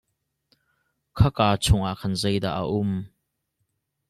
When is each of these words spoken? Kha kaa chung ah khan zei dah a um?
Kha 1.17 1.29
kaa 1.37 1.55
chung 1.63 1.85
ah 1.91 1.97
khan 1.99 2.13
zei 2.21 2.37
dah 2.43 2.57
a 2.61 2.63
um? 2.79 2.91